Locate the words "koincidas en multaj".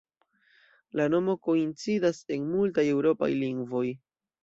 1.49-2.89